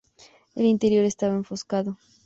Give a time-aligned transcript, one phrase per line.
[0.55, 1.95] El interior estaba enfoscado.